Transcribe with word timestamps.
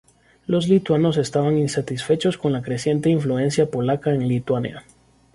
Los 0.47 0.67
lituanos 0.67 1.17
estaban 1.17 1.59
insatisfechos 1.59 2.35
con 2.39 2.51
la 2.53 2.63
creciente 2.63 3.11
influencia 3.11 3.69
polaca 3.69 4.09
en 4.09 4.27
Lituania. 4.27 4.83